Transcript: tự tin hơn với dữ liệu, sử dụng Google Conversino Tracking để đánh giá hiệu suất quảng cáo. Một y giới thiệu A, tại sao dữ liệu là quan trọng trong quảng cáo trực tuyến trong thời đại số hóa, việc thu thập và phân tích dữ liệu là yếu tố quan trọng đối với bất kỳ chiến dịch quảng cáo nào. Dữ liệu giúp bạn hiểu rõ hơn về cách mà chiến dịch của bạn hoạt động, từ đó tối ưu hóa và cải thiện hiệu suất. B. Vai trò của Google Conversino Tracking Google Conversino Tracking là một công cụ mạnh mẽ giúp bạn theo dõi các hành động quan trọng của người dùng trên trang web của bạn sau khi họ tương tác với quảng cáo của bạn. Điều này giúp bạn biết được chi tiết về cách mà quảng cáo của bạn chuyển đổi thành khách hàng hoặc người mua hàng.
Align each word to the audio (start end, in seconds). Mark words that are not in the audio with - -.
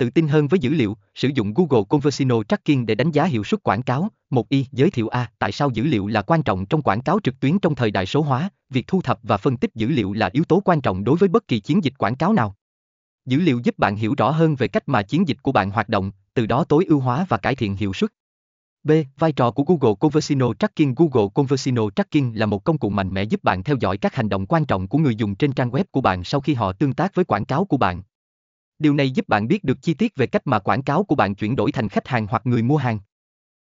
tự 0.00 0.10
tin 0.10 0.28
hơn 0.28 0.48
với 0.48 0.60
dữ 0.60 0.70
liệu, 0.70 0.96
sử 1.14 1.28
dụng 1.34 1.54
Google 1.54 1.84
Conversino 1.88 2.42
Tracking 2.42 2.86
để 2.86 2.94
đánh 2.94 3.10
giá 3.10 3.24
hiệu 3.24 3.44
suất 3.44 3.62
quảng 3.62 3.82
cáo. 3.82 4.08
Một 4.30 4.48
y 4.48 4.66
giới 4.72 4.90
thiệu 4.90 5.08
A, 5.08 5.30
tại 5.38 5.52
sao 5.52 5.70
dữ 5.70 5.84
liệu 5.84 6.06
là 6.06 6.22
quan 6.22 6.42
trọng 6.42 6.66
trong 6.66 6.82
quảng 6.82 7.00
cáo 7.00 7.18
trực 7.24 7.40
tuyến 7.40 7.58
trong 7.58 7.74
thời 7.74 7.90
đại 7.90 8.06
số 8.06 8.22
hóa, 8.22 8.50
việc 8.70 8.86
thu 8.86 9.02
thập 9.02 9.18
và 9.22 9.36
phân 9.36 9.56
tích 9.56 9.70
dữ 9.74 9.88
liệu 9.88 10.12
là 10.12 10.30
yếu 10.32 10.44
tố 10.44 10.62
quan 10.64 10.80
trọng 10.80 11.04
đối 11.04 11.16
với 11.16 11.28
bất 11.28 11.48
kỳ 11.48 11.60
chiến 11.60 11.84
dịch 11.84 11.92
quảng 11.98 12.16
cáo 12.16 12.32
nào. 12.32 12.54
Dữ 13.26 13.40
liệu 13.40 13.60
giúp 13.64 13.78
bạn 13.78 13.96
hiểu 13.96 14.14
rõ 14.18 14.30
hơn 14.30 14.56
về 14.56 14.68
cách 14.68 14.82
mà 14.86 15.02
chiến 15.02 15.28
dịch 15.28 15.42
của 15.42 15.52
bạn 15.52 15.70
hoạt 15.70 15.88
động, 15.88 16.10
từ 16.34 16.46
đó 16.46 16.64
tối 16.64 16.84
ưu 16.88 17.00
hóa 17.00 17.26
và 17.28 17.36
cải 17.36 17.54
thiện 17.54 17.76
hiệu 17.76 17.92
suất. 17.92 18.10
B. 18.84 18.90
Vai 19.18 19.32
trò 19.32 19.50
của 19.50 19.62
Google 19.62 19.94
Conversino 20.00 20.54
Tracking 20.54 20.94
Google 20.96 21.28
Conversino 21.34 21.90
Tracking 21.96 22.32
là 22.34 22.46
một 22.46 22.64
công 22.64 22.78
cụ 22.78 22.88
mạnh 22.88 23.14
mẽ 23.14 23.22
giúp 23.22 23.44
bạn 23.44 23.62
theo 23.62 23.76
dõi 23.80 23.96
các 23.96 24.14
hành 24.14 24.28
động 24.28 24.46
quan 24.46 24.64
trọng 24.64 24.88
của 24.88 24.98
người 24.98 25.16
dùng 25.16 25.34
trên 25.34 25.52
trang 25.52 25.70
web 25.70 25.84
của 25.90 26.00
bạn 26.00 26.24
sau 26.24 26.40
khi 26.40 26.54
họ 26.54 26.72
tương 26.72 26.92
tác 26.92 27.14
với 27.14 27.24
quảng 27.24 27.44
cáo 27.44 27.64
của 27.64 27.76
bạn. 27.76 28.02
Điều 28.80 28.94
này 28.94 29.10
giúp 29.10 29.28
bạn 29.28 29.48
biết 29.48 29.64
được 29.64 29.82
chi 29.82 29.94
tiết 29.94 30.16
về 30.16 30.26
cách 30.26 30.42
mà 30.46 30.58
quảng 30.58 30.82
cáo 30.82 31.04
của 31.04 31.14
bạn 31.14 31.34
chuyển 31.34 31.56
đổi 31.56 31.72
thành 31.72 31.88
khách 31.88 32.08
hàng 32.08 32.26
hoặc 32.30 32.42
người 32.46 32.62
mua 32.62 32.76
hàng. 32.76 32.98